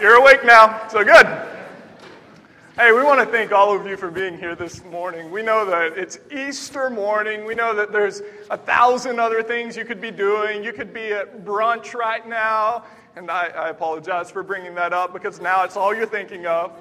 [0.00, 1.26] You're awake now, so good.
[2.74, 5.30] Hey, we want to thank all of you for being here this morning.
[5.30, 7.44] We know that it's Easter morning.
[7.44, 10.64] We know that there's a thousand other things you could be doing.
[10.64, 12.84] You could be at brunch right now,
[13.14, 16.72] and I, I apologize for bringing that up because now it's all you're thinking of.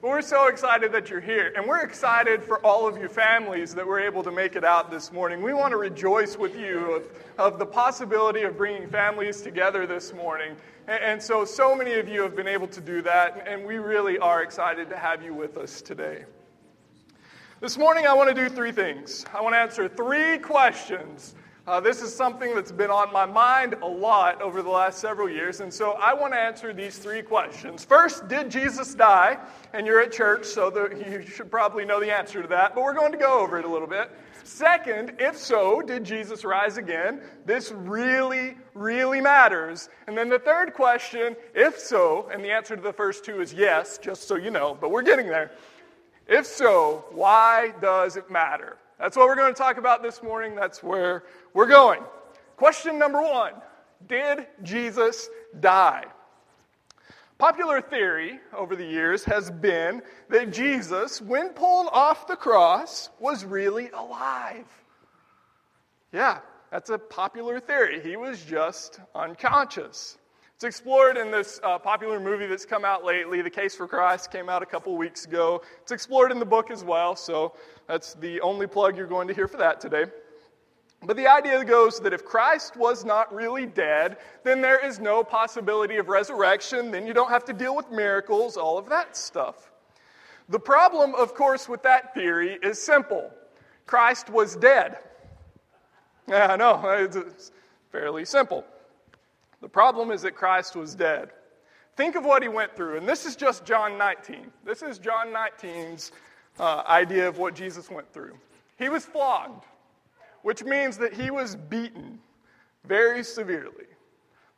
[0.00, 1.52] But we're so excited that you're here.
[1.56, 4.92] And we're excited for all of you families that were able to make it out
[4.92, 5.42] this morning.
[5.42, 7.04] We want to rejoice with you of,
[7.36, 10.54] of the possibility of bringing families together this morning.
[10.86, 13.44] And, and so, so many of you have been able to do that.
[13.48, 16.24] And we really are excited to have you with us today.
[17.60, 19.26] This morning, I want to do three things.
[19.34, 21.34] I want to answer three questions
[21.68, 25.28] uh, this is something that's been on my mind a lot over the last several
[25.28, 27.84] years, and so I want to answer these three questions.
[27.84, 29.36] First, did Jesus die?
[29.74, 32.82] And you're at church, so the, you should probably know the answer to that, but
[32.82, 34.10] we're going to go over it a little bit.
[34.44, 37.20] Second, if so, did Jesus rise again?
[37.44, 39.90] This really, really matters.
[40.06, 43.52] And then the third question, if so, and the answer to the first two is
[43.52, 45.50] yes, just so you know, but we're getting there.
[46.26, 48.78] If so, why does it matter?
[48.98, 50.54] That's what we're going to talk about this morning.
[50.54, 52.02] That's where we're going.
[52.56, 53.52] Question number one
[54.06, 55.28] Did Jesus
[55.60, 56.04] die?
[57.38, 63.44] Popular theory over the years has been that Jesus, when pulled off the cross, was
[63.44, 64.66] really alive.
[66.12, 66.40] Yeah,
[66.72, 68.00] that's a popular theory.
[68.00, 70.17] He was just unconscious.
[70.58, 74.32] It's explored in this uh, popular movie that's come out lately, The Case for Christ,
[74.32, 75.62] came out a couple weeks ago.
[75.82, 77.54] It's explored in the book as well, so
[77.86, 80.06] that's the only plug you're going to hear for that today.
[81.04, 85.22] But the idea goes that if Christ was not really dead, then there is no
[85.22, 89.70] possibility of resurrection, then you don't have to deal with miracles, all of that stuff.
[90.48, 93.30] The problem, of course, with that theory is simple
[93.86, 94.98] Christ was dead.
[96.26, 96.82] Yeah, I know,
[97.14, 97.52] it's
[97.92, 98.64] fairly simple.
[99.60, 101.30] The problem is that Christ was dead.
[101.96, 104.52] Think of what he went through, and this is just John 19.
[104.64, 106.12] This is John 19's
[106.60, 108.38] uh, idea of what Jesus went through.
[108.78, 109.64] He was flogged,
[110.42, 112.20] which means that he was beaten
[112.84, 113.86] very severely.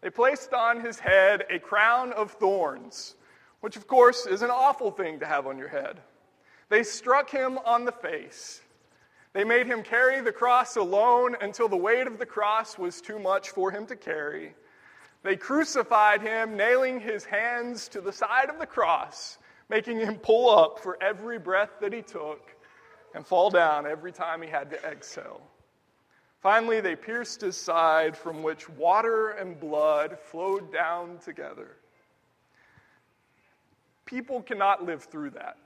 [0.03, 3.17] They placed on his head a crown of thorns,
[3.61, 6.01] which, of course, is an awful thing to have on your head.
[6.69, 8.61] They struck him on the face.
[9.33, 13.19] They made him carry the cross alone until the weight of the cross was too
[13.19, 14.55] much for him to carry.
[15.23, 19.39] They crucified him, nailing his hands to the side of the cross,
[19.69, 22.55] making him pull up for every breath that he took
[23.15, 25.43] and fall down every time he had to exhale.
[26.41, 31.77] Finally, they pierced his side, from which water and blood flowed down together.
[34.07, 35.59] People cannot live through that.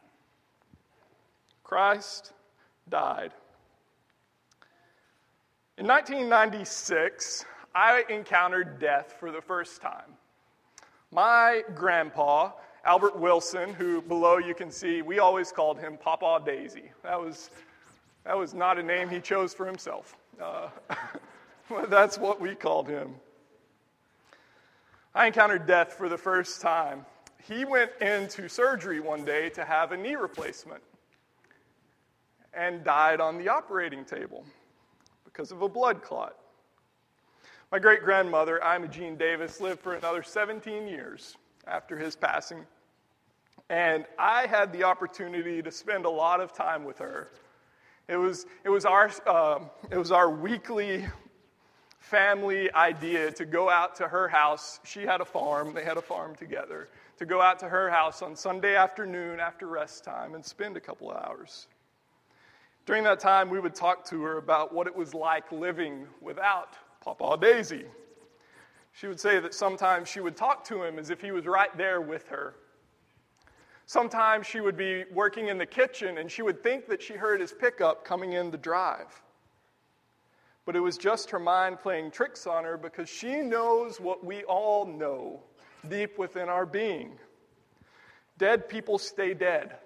[1.62, 2.32] Christ
[2.88, 3.32] died.
[5.78, 10.16] In 1996, I encountered death for the first time.
[11.10, 12.52] My grandpa,
[12.84, 16.92] Albert Wilson, who below you can see, we always called him Papa Daisy.
[17.02, 17.50] That was,
[18.24, 20.16] that was not a name he chose for himself.
[20.40, 20.68] Uh,
[21.88, 23.14] that's what we called him.
[25.14, 27.04] I encountered death for the first time.
[27.42, 30.82] He went into surgery one day to have a knee replacement
[32.52, 34.44] and died on the operating table
[35.24, 36.36] because of a blood clot.
[37.72, 41.36] My great grandmother, Imogene Davis, lived for another 17 years
[41.66, 42.66] after his passing.
[43.70, 47.30] And I had the opportunity to spend a lot of time with her.
[48.06, 49.60] It was, it was, our, uh,
[49.90, 51.06] it was our weekly
[51.98, 54.78] family idea to go out to her house.
[54.84, 56.88] She had a farm, they had a farm together.
[57.18, 60.80] To go out to her house on Sunday afternoon after rest time and spend a
[60.80, 61.68] couple of hours.
[62.84, 66.76] During that time, we would talk to her about what it was like living without
[67.04, 67.84] Papa Daisy.
[68.92, 71.76] She would say that sometimes she would talk to him as if he was right
[71.76, 72.54] there with her.
[73.86, 77.40] Sometimes she would be working in the kitchen and she would think that she heard
[77.40, 79.22] his pickup coming in the drive.
[80.64, 84.44] But it was just her mind playing tricks on her because she knows what we
[84.44, 85.42] all know
[85.90, 87.18] deep within our being.
[88.38, 89.76] Dead people stay dead.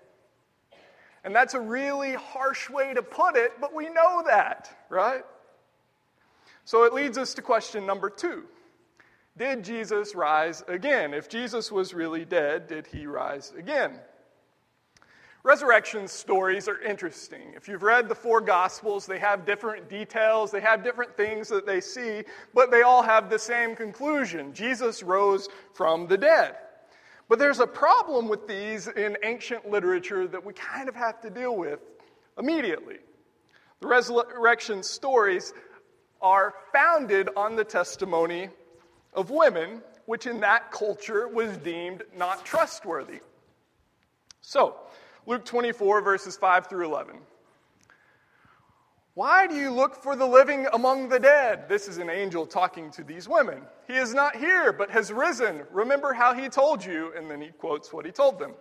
[1.25, 5.25] And that's a really harsh way to put it, but we know that, right?
[6.69, 8.45] So it leads us to question number two
[9.39, 11.15] Did Jesus rise again?
[11.15, 13.99] If Jesus was really dead, did he rise again?
[15.43, 17.55] Resurrection stories are interesting.
[17.57, 21.65] If you've read the four Gospels, they have different details, they have different things that
[21.65, 26.55] they see, but they all have the same conclusion Jesus rose from the dead.
[27.31, 31.31] But there's a problem with these in ancient literature that we kind of have to
[31.31, 31.81] deal with
[32.39, 32.99] immediately.
[33.81, 35.55] The resurrection stories
[36.21, 38.49] are founded on the testimony
[39.15, 43.21] of women which in that culture was deemed not trustworthy.
[44.41, 44.75] So,
[45.27, 47.17] Luke 24, verses 5 through 11.
[49.13, 51.69] Why do you look for the living among the dead?
[51.69, 53.61] This is an angel talking to these women.
[53.87, 55.65] He is not here, but has risen.
[55.73, 57.13] Remember how he told you.
[57.15, 58.55] And then he quotes what he told them.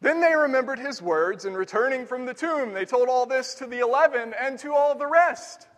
[0.00, 3.66] Then they remembered his words, and returning from the tomb, they told all this to
[3.66, 5.68] the eleven and to all the rest.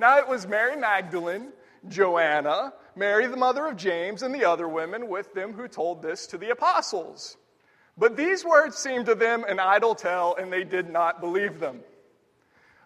[0.00, 1.52] Now it was Mary Magdalene,
[1.86, 6.26] Joanna, Mary the mother of James, and the other women with them who told this
[6.28, 7.36] to the apostles.
[7.98, 11.80] But these words seemed to them an idle tale, and they did not believe them.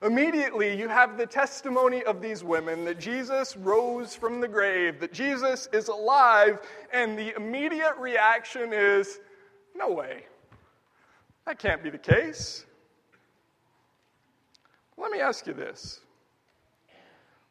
[0.02, 5.12] Immediately, you have the testimony of these women that Jesus rose from the grave, that
[5.12, 6.58] Jesus is alive,
[6.93, 9.20] and the immediate reaction is
[9.76, 10.25] no way.
[11.46, 12.66] That can't be the case.
[14.99, 16.00] Let me ask you this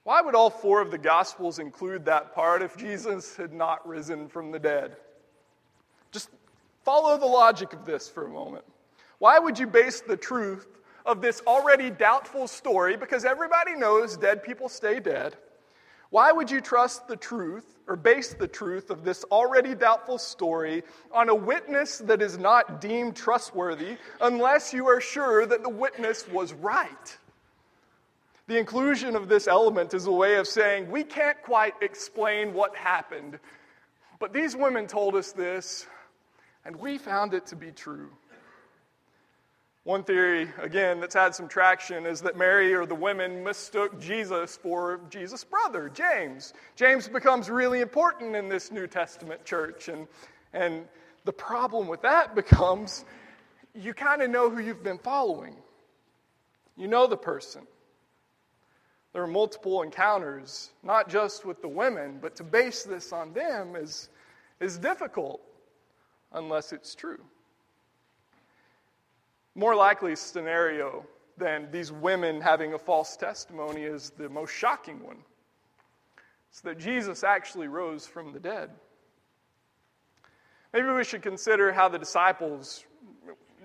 [0.03, 4.27] Why would all four of the Gospels include that part if Jesus had not risen
[4.27, 4.97] from the dead?
[6.11, 6.29] Just
[6.83, 8.65] follow the logic of this for a moment.
[9.19, 10.67] Why would you base the truth
[11.05, 15.35] of this already doubtful story, because everybody knows dead people stay dead,
[16.09, 20.83] why would you trust the truth or base the truth of this already doubtful story
[21.11, 26.27] on a witness that is not deemed trustworthy unless you are sure that the witness
[26.27, 27.17] was right?
[28.47, 32.75] The inclusion of this element is a way of saying we can't quite explain what
[32.75, 33.39] happened,
[34.19, 35.87] but these women told us this,
[36.65, 38.09] and we found it to be true.
[39.85, 44.55] One theory, again, that's had some traction is that Mary or the women mistook Jesus
[44.55, 46.53] for Jesus' brother, James.
[46.77, 49.89] James becomes really important in this New Testament church.
[49.89, 50.07] And,
[50.53, 50.85] and
[51.25, 53.03] the problem with that becomes
[53.75, 55.55] you kind of know who you've been following,
[56.77, 57.67] you know the person.
[59.13, 63.75] There are multiple encounters, not just with the women, but to base this on them
[63.75, 64.09] is,
[64.59, 65.41] is difficult
[66.31, 67.23] unless it's true
[69.55, 71.05] more likely scenario
[71.37, 75.17] than these women having a false testimony is the most shocking one.
[76.49, 78.69] It's that Jesus actually rose from the dead.
[80.73, 82.83] Maybe we should consider how the disciples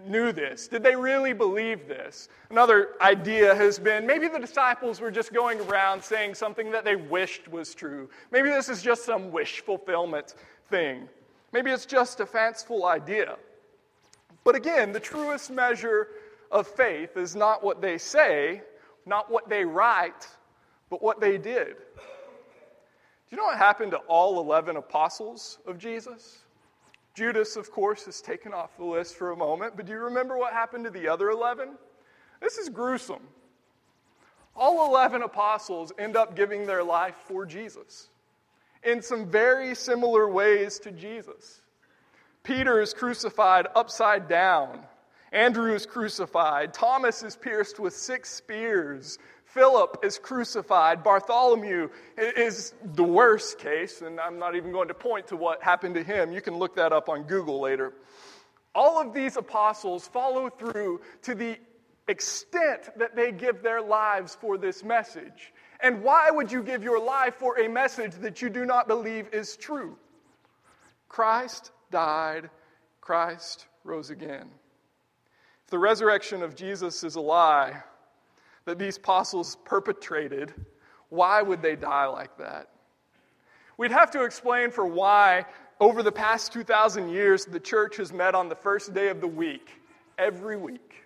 [0.06, 0.68] knew this.
[0.68, 2.28] Did they really believe this?
[2.50, 6.96] Another idea has been maybe the disciples were just going around saying something that they
[6.96, 8.08] wished was true.
[8.30, 10.34] Maybe this is just some wish fulfillment
[10.70, 11.08] thing.
[11.52, 13.36] Maybe it's just a fanciful idea.
[14.44, 16.08] But again, the truest measure
[16.50, 18.62] of faith is not what they say,
[19.06, 20.26] not what they write,
[20.90, 21.76] but what they did.
[21.96, 26.38] Do you know what happened to all 11 apostles of Jesus?
[27.18, 30.38] Judas, of course, is taken off the list for a moment, but do you remember
[30.38, 31.70] what happened to the other 11?
[32.40, 33.22] This is gruesome.
[34.54, 38.10] All 11 apostles end up giving their life for Jesus
[38.84, 41.60] in some very similar ways to Jesus.
[42.44, 44.78] Peter is crucified upside down.
[45.32, 46.72] Andrew is crucified.
[46.72, 49.18] Thomas is pierced with six spears.
[49.58, 51.02] Philip is crucified.
[51.02, 55.96] Bartholomew is the worst case, and I'm not even going to point to what happened
[55.96, 56.30] to him.
[56.30, 57.92] You can look that up on Google later.
[58.72, 61.58] All of these apostles follow through to the
[62.06, 65.52] extent that they give their lives for this message.
[65.80, 69.26] And why would you give your life for a message that you do not believe
[69.32, 69.98] is true?
[71.08, 72.48] Christ died,
[73.00, 74.50] Christ rose again.
[75.64, 77.82] If the resurrection of Jesus is a lie
[78.68, 80.52] that these apostles perpetrated,
[81.08, 82.68] why would they die like that?
[83.78, 85.46] We'd have to explain for why,
[85.80, 89.26] over the past 2,000 years, the church has met on the first day of the
[89.26, 89.80] week,
[90.18, 91.04] every week.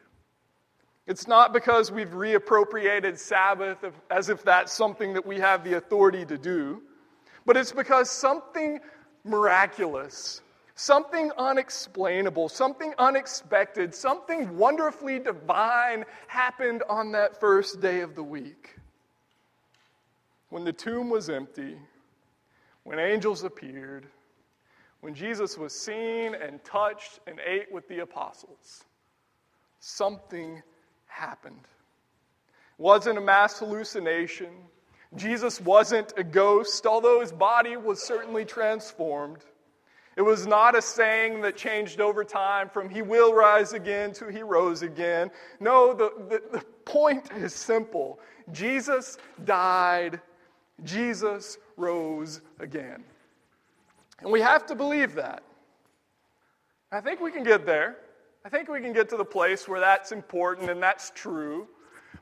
[1.07, 6.25] It's not because we've reappropriated Sabbath as if that's something that we have the authority
[6.27, 6.83] to do,
[7.47, 8.81] but it's because something
[9.25, 10.41] miraculous
[10.75, 18.77] Something unexplainable, something unexpected, something wonderfully divine happened on that first day of the week.
[20.49, 21.77] When the tomb was empty,
[22.85, 24.07] when angels appeared,
[25.01, 28.85] when Jesus was seen and touched and ate with the apostles,
[29.81, 30.63] something
[31.07, 31.67] happened.
[32.79, 34.51] It wasn't a mass hallucination.
[35.17, 39.45] Jesus wasn't a ghost, although his body was certainly transformed.
[40.17, 44.29] It was not a saying that changed over time from he will rise again to
[44.29, 45.31] he rose again.
[45.59, 50.21] No, the, the, the point is simple Jesus died,
[50.85, 53.05] Jesus rose again.
[54.21, 55.43] And we have to believe that.
[56.91, 57.97] I think we can get there.
[58.45, 61.69] I think we can get to the place where that's important and that's true.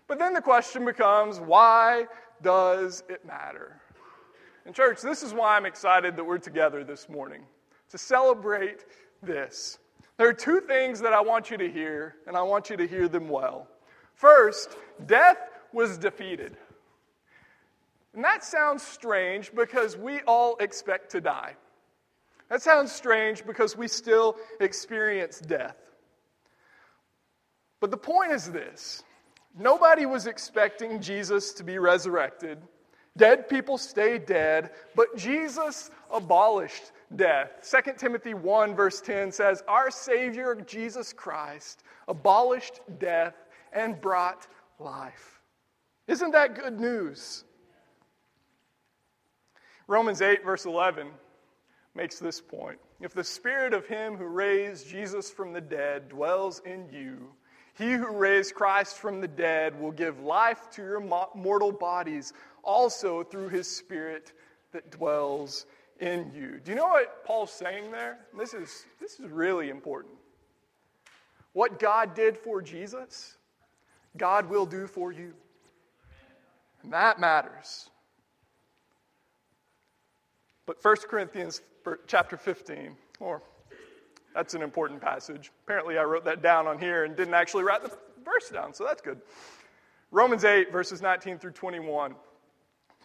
[0.06, 2.06] But then the question becomes why
[2.42, 3.80] does it matter?
[4.64, 7.42] And, church, this is why I'm excited that we're together this morning
[7.90, 8.84] to celebrate
[9.22, 9.78] this.
[10.16, 12.86] There are two things that I want you to hear, and I want you to
[12.86, 13.68] hear them well.
[14.14, 15.38] First, death
[15.72, 16.56] was defeated.
[18.14, 21.54] And that sounds strange because we all expect to die.
[22.48, 25.76] That sounds strange because we still experience death.
[27.78, 29.04] But the point is this
[29.58, 32.58] nobody was expecting Jesus to be resurrected.
[33.20, 37.50] Dead people stay dead, but Jesus abolished death.
[37.70, 43.34] 2 Timothy 1, verse 10 says, Our Savior, Jesus Christ, abolished death
[43.74, 44.46] and brought
[44.78, 45.42] life.
[46.06, 47.44] Isn't that good news?
[49.86, 51.08] Romans 8, verse 11
[51.94, 52.78] makes this point.
[53.02, 57.32] If the spirit of him who raised Jesus from the dead dwells in you,
[57.80, 61.00] he who raised Christ from the dead will give life to your
[61.34, 64.32] mortal bodies also through his spirit
[64.72, 65.64] that dwells
[65.98, 66.60] in you.
[66.62, 68.18] Do you know what Paul's saying there?
[68.38, 70.14] This is, this is really important.
[71.54, 73.38] What God did for Jesus,
[74.16, 75.32] God will do for you.
[76.82, 77.88] And that matters.
[80.66, 81.62] But 1 Corinthians
[82.06, 83.42] chapter 15, or
[84.34, 85.50] that's an important passage.
[85.64, 87.90] Apparently, I wrote that down on here and didn't actually write the
[88.24, 89.20] verse down, so that's good.
[90.10, 92.14] Romans 8, verses 19 through 21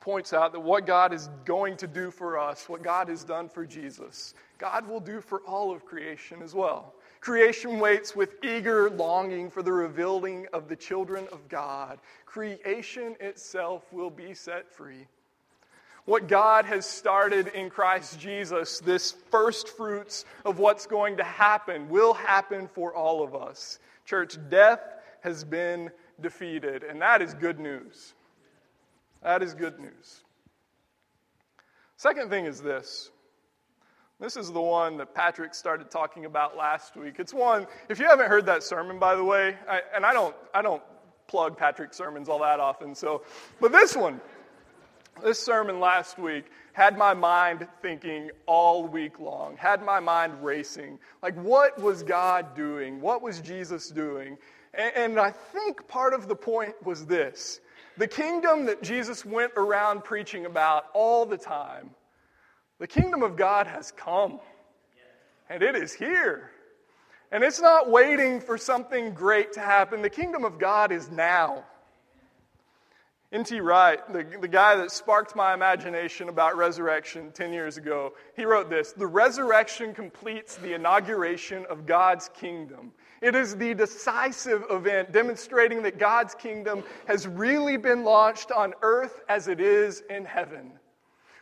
[0.01, 3.49] points out that what God is going to do for us, what God has done
[3.49, 6.93] for Jesus, God will do for all of creation as well.
[7.21, 11.99] Creation waits with eager longing for the revealing of the children of God.
[12.27, 15.07] Creation itself will be set free
[16.05, 21.89] what God has started in Christ Jesus, this first fruits of what's going to happen,
[21.89, 23.79] will happen for all of us.
[24.05, 24.81] Church, death
[25.21, 25.89] has been
[26.21, 28.13] defeated, and that is good news.
[29.23, 30.23] That is good news.
[31.97, 33.09] Second thing is this.
[34.19, 37.15] This is the one that Patrick started talking about last week.
[37.17, 40.35] It's one, if you haven't heard that sermon, by the way, I, and I don't,
[40.53, 40.83] I don't
[41.27, 43.23] plug Patrick's sermons all that often, so,
[43.59, 44.21] but this one,
[45.23, 50.99] this sermon last week had my mind thinking all week long, had my mind racing.
[51.23, 52.99] Like, what was God doing?
[52.99, 54.37] What was Jesus doing?
[54.73, 57.61] And, and I think part of the point was this
[57.97, 61.91] the kingdom that Jesus went around preaching about all the time,
[62.79, 64.39] the kingdom of God has come,
[65.49, 66.51] and it is here.
[67.31, 70.01] And it's not waiting for something great to happen.
[70.01, 71.63] The kingdom of God is now.
[73.35, 73.59] N.T.
[73.59, 78.69] Wright, the, the guy that sparked my imagination about resurrection 10 years ago, he wrote
[78.69, 82.93] this The resurrection completes the inauguration of God's kingdom.
[83.21, 89.19] It is the decisive event demonstrating that God's kingdom has really been launched on earth
[89.27, 90.71] as it is in heaven.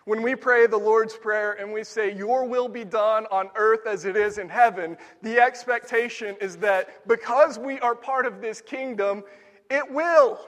[0.06, 3.86] When we pray the Lord's Prayer and we say, Your will be done on earth
[3.86, 8.62] as it is in heaven, the expectation is that because we are part of this
[8.62, 9.24] kingdom,
[9.70, 10.40] it will.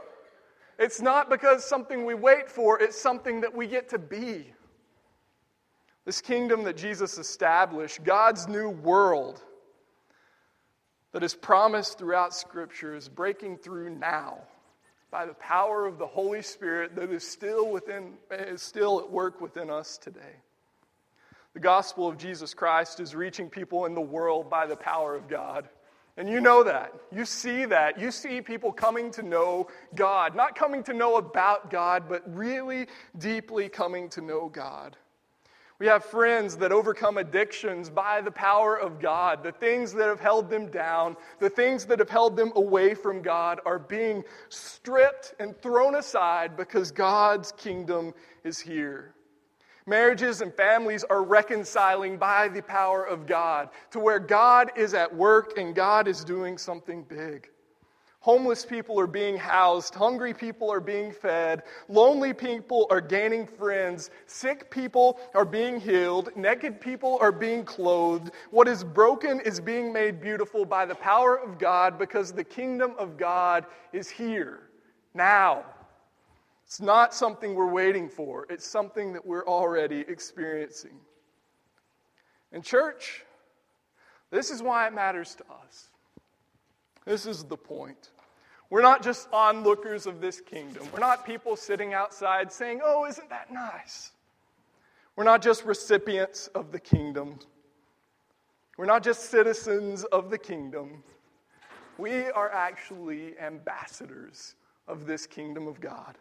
[0.77, 4.53] It's not because something we wait for, it's something that we get to be.
[6.05, 9.41] This kingdom that Jesus established, God's new world
[11.13, 14.39] that is promised throughout Scripture, is breaking through now
[15.09, 19.39] by the power of the Holy Spirit that is still, within, is still at work
[19.39, 20.35] within us today.
[21.53, 25.29] The gospel of Jesus Christ is reaching people in the world by the power of
[25.29, 25.69] God.
[26.17, 26.93] And you know that.
[27.11, 27.99] You see that.
[27.99, 30.35] You see people coming to know God.
[30.35, 34.95] Not coming to know about God, but really deeply coming to know God.
[35.77, 39.43] We have friends that overcome addictions by the power of God.
[39.43, 43.21] The things that have held them down, the things that have held them away from
[43.21, 48.13] God are being stripped and thrown aside because God's kingdom
[48.45, 49.15] is here.
[49.87, 55.13] Marriages and families are reconciling by the power of God to where God is at
[55.13, 57.49] work and God is doing something big.
[58.25, 59.93] Homeless people are being housed.
[59.93, 61.61] Hungry people are being fed.
[61.87, 64.09] Lonely people are gaining friends.
[64.25, 66.35] Sick people are being healed.
[66.35, 68.31] Naked people are being clothed.
[68.49, 72.95] What is broken is being made beautiful by the power of God because the kingdom
[72.97, 74.71] of God is here
[75.13, 75.63] now.
[76.65, 80.99] It's not something we're waiting for, it's something that we're already experiencing.
[82.51, 83.23] And, church,
[84.31, 85.89] this is why it matters to us.
[87.05, 88.11] This is the point.
[88.69, 90.87] We're not just onlookers of this kingdom.
[90.91, 94.11] We're not people sitting outside saying, Oh, isn't that nice?
[95.15, 97.39] We're not just recipients of the kingdom.
[98.77, 101.03] We're not just citizens of the kingdom.
[101.97, 104.55] We are actually ambassadors
[104.87, 106.17] of this kingdom of God.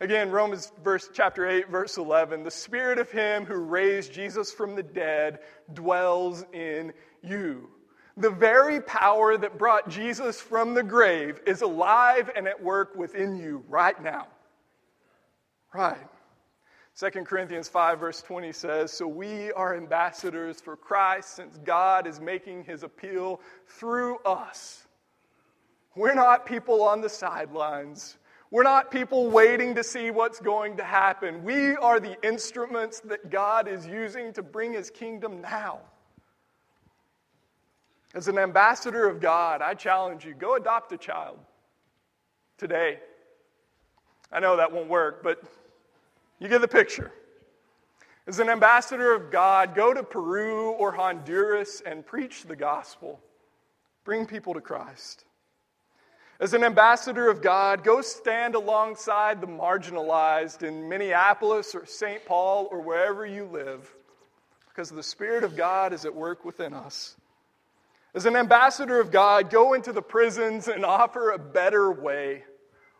[0.00, 4.74] Again, Romans verse, chapter 8, verse 11 the spirit of him who raised Jesus from
[4.74, 5.38] the dead
[5.72, 7.68] dwells in you.
[8.16, 13.36] The very power that brought Jesus from the grave is alive and at work within
[13.36, 14.28] you right now.
[15.72, 15.98] Right.
[16.96, 22.20] 2 Corinthians 5, verse 20 says, So we are ambassadors for Christ since God is
[22.20, 24.86] making his appeal through us.
[25.96, 28.16] We're not people on the sidelines.
[28.54, 31.42] We're not people waiting to see what's going to happen.
[31.42, 35.80] We are the instruments that God is using to bring his kingdom now.
[38.14, 41.40] As an ambassador of God, I challenge you go adopt a child
[42.56, 43.00] today.
[44.30, 45.42] I know that won't work, but
[46.38, 47.10] you get the picture.
[48.28, 53.18] As an ambassador of God, go to Peru or Honduras and preach the gospel.
[54.04, 55.24] Bring people to Christ.
[56.44, 62.22] As an ambassador of God, go stand alongside the marginalized in Minneapolis or St.
[62.26, 63.90] Paul or wherever you live,
[64.68, 67.16] because the Spirit of God is at work within us.
[68.14, 72.44] As an ambassador of God, go into the prisons and offer a better way,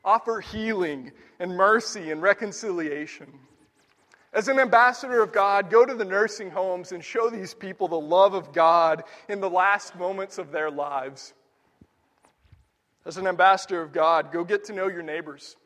[0.02, 3.30] offer healing and mercy and reconciliation.
[4.32, 8.00] As an ambassador of God, go to the nursing homes and show these people the
[8.00, 11.34] love of God in the last moments of their lives.
[13.06, 15.56] As an ambassador of God, go get to know your neighbors.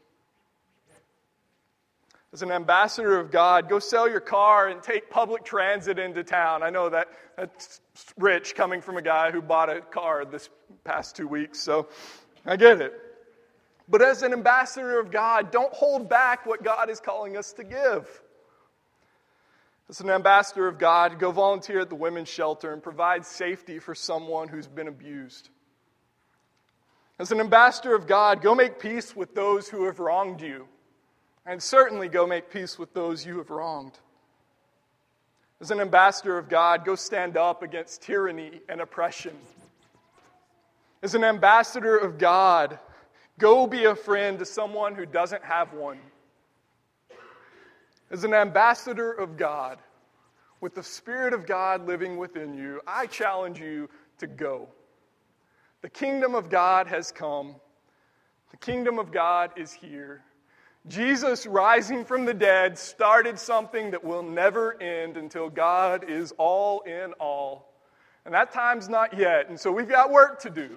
[2.32, 6.62] As an ambassador of God, go sell your car and take public transit into town.
[6.62, 7.80] I know that that's
[8.18, 10.50] rich coming from a guy who bought a car this
[10.84, 11.88] past two weeks, so
[12.44, 12.92] I get it.
[13.88, 17.64] But as an ambassador of God, don't hold back what God is calling us to
[17.64, 18.22] give.
[19.88, 23.94] As an ambassador of God, go volunteer at the women's shelter and provide safety for
[23.94, 25.48] someone who's been abused.
[27.18, 30.68] As an ambassador of God, go make peace with those who have wronged you,
[31.44, 33.98] and certainly go make peace with those you have wronged.
[35.60, 39.36] As an ambassador of God, go stand up against tyranny and oppression.
[41.02, 42.78] As an ambassador of God,
[43.38, 45.98] go be a friend to someone who doesn't have one.
[48.12, 49.78] As an ambassador of God,
[50.60, 54.68] with the Spirit of God living within you, I challenge you to go.
[55.82, 57.54] The kingdom of God has come.
[58.50, 60.22] The kingdom of God is here.
[60.86, 66.80] Jesus rising from the dead started something that will never end until God is all
[66.80, 67.72] in all.
[68.24, 69.48] And that time's not yet.
[69.48, 70.76] And so we've got work to do.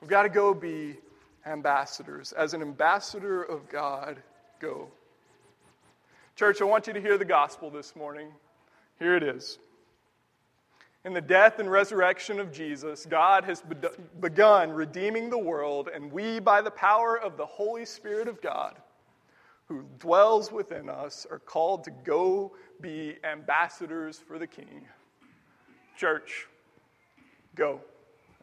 [0.00, 0.96] We've got to go be
[1.44, 2.32] ambassadors.
[2.32, 4.22] As an ambassador of God,
[4.60, 4.88] go.
[6.36, 8.28] Church, I want you to hear the gospel this morning.
[8.98, 9.58] Here it is.
[11.06, 13.62] In the death and resurrection of Jesus, God has
[14.20, 18.74] begun redeeming the world, and we, by the power of the Holy Spirit of God,
[19.68, 24.84] who dwells within us, are called to go be ambassadors for the King.
[25.96, 26.48] Church,
[27.54, 27.80] go.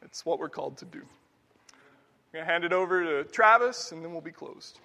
[0.02, 0.99] It's what we're called to do.
[0.99, 4.80] I'm going to hand it over to Travis, and then we'll be closed.